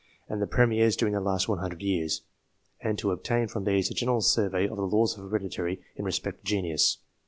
[0.27, 2.23] and the Premiers during the last 100 years
[2.79, 6.39] and to obtain from these a general survey of the laws of heredity in respect
[6.43, 6.97] to genius.